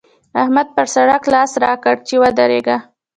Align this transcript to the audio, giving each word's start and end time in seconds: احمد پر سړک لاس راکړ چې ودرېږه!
احمد 0.41 0.67
پر 0.75 0.85
سړک 0.95 1.23
لاس 1.33 1.51
راکړ 1.63 1.95
چې 2.07 2.15
ودرېږه! 2.21 2.77